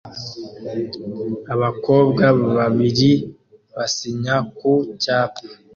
[1.53, 3.11] Abakobwa babiri
[3.75, 5.41] basinya ku cyapa